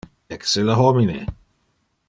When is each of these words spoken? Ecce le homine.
Ecce 0.31 0.57
le 0.63 0.71
homine. 0.73 1.27